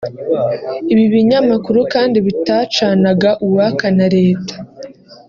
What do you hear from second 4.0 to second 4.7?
Leta